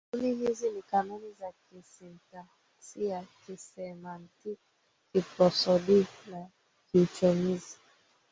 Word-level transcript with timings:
Kanuni 0.09 0.35
hizo 0.51 0.71
ni 0.71 0.81
kanuni 0.81 1.35
ya 1.41 1.53
kisintaksia, 1.69 3.23
kisemantiki, 3.45 4.57
kiprosodi 5.13 6.05
na 6.31 6.49
kiuchomizi. 6.87 7.75